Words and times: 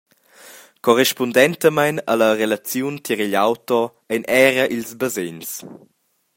Corrispundentamein 0.85 1.95
alla 2.11 2.29
relaziun 2.41 2.95
tier 3.05 3.19
igl 3.25 3.35
auto 3.45 3.79
ein 4.13 4.23
era 4.43 4.65
ils 4.75 4.89
basegns. 4.99 5.49